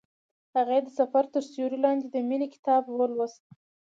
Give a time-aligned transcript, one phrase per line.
[0.55, 3.43] هغې د سفر تر سیوري لاندې د مینې کتاب ولوست.